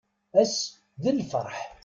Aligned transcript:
Ass 0.41 0.57
d 1.01 1.03
lferḥ. 1.17 1.55